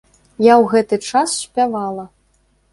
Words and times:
Я 0.45 0.53
ў 0.61 0.65
гэты 0.71 0.95
час 1.13 1.37
спявала. 1.43 2.11